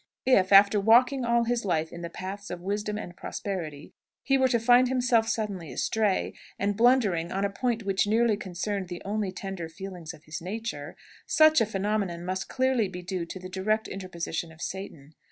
If, 0.25 0.51
after 0.51 0.79
walking 0.79 1.25
all 1.25 1.43
his 1.43 1.63
life 1.63 1.91
in 1.93 2.01
the 2.01 2.09
paths 2.09 2.49
of 2.49 2.59
wisdom 2.59 2.97
and 2.97 3.15
prosperity, 3.15 3.93
he 4.23 4.35
were 4.35 4.47
to 4.47 4.57
find 4.59 4.87
himself 4.87 5.29
suddenly 5.29 5.71
astray, 5.71 6.33
and 6.57 6.75
blundering 6.75 7.31
on 7.31 7.45
a 7.45 7.51
point 7.51 7.83
which 7.83 8.07
nearly 8.07 8.35
concerned 8.35 8.87
the 8.87 9.03
only 9.05 9.31
tender 9.31 9.69
feelings 9.69 10.11
of 10.15 10.23
his 10.23 10.41
nature, 10.41 10.95
such 11.27 11.61
a 11.61 11.67
phenomenon 11.67 12.25
must 12.25 12.49
clearly 12.49 12.87
be 12.87 13.03
due 13.03 13.27
to 13.27 13.37
the 13.39 13.47
direct 13.47 13.87
interposition 13.87 14.51
of 14.51 14.59
Satan. 14.59 15.13